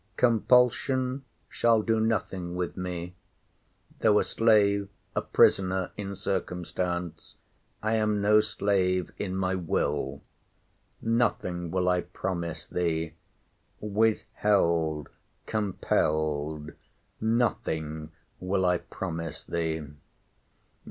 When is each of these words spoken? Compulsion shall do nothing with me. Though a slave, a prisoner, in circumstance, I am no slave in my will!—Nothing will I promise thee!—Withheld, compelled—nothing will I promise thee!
Compulsion 0.17 1.25
shall 1.47 1.83
do 1.83 1.99
nothing 1.99 2.55
with 2.55 2.75
me. 2.75 3.13
Though 3.99 4.17
a 4.17 4.23
slave, 4.23 4.89
a 5.15 5.21
prisoner, 5.21 5.91
in 5.95 6.15
circumstance, 6.15 7.35
I 7.83 7.97
am 7.97 8.19
no 8.19 8.39
slave 8.41 9.11
in 9.19 9.35
my 9.35 9.53
will!—Nothing 9.53 11.69
will 11.69 11.87
I 11.87 12.01
promise 12.01 12.65
thee!—Withheld, 12.65 15.09
compelled—nothing 15.45 18.11
will 18.39 18.65
I 18.65 18.77
promise 18.79 19.43
thee! 19.43 19.83